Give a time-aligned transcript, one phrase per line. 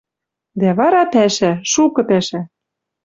[0.59, 1.51] Дӓ вара— пӓшӓ.
[1.71, 2.41] Шукы пӓшӓ.